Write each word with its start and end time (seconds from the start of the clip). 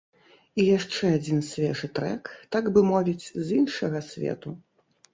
І 0.63 0.63
яшчэ 0.77 1.11
адзін 1.17 1.43
свежы 1.51 1.91
трэк, 2.01 2.33
так 2.57 2.73
бы 2.73 2.85
мовіць, 2.91 3.31
з 3.45 3.63
іншага 3.63 4.07
свету. 4.11 4.61